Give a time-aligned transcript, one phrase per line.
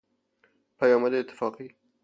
[0.79, 1.75] پیامد اتفاقی